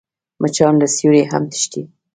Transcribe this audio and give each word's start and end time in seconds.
مچان 0.41 0.73
له 0.81 0.87
سیوري 0.95 1.23
هم 1.31 1.43
تښتي 1.51 1.81